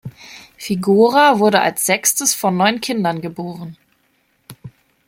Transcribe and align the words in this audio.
Figueroa 0.57 1.37
wurde 1.37 1.61
als 1.61 1.85
sechstes 1.85 2.33
von 2.33 2.57
neun 2.57 2.81
Kindern 2.81 3.21
geboren. 3.21 3.77